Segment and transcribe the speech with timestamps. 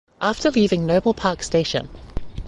[0.19, 1.87] After leaving Noble Park Station.